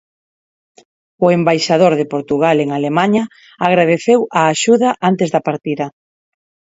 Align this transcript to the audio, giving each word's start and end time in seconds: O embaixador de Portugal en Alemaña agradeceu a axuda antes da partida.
O 1.25 1.27
embaixador 1.37 1.93
de 1.99 2.09
Portugal 2.13 2.57
en 2.63 2.69
Alemaña 2.77 3.23
agradeceu 3.67 4.19
a 4.39 4.41
axuda 4.53 4.89
antes 5.09 5.29
da 5.33 5.41
partida. 5.49 5.85